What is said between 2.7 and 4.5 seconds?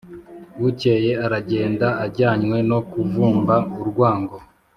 kuvumba urwango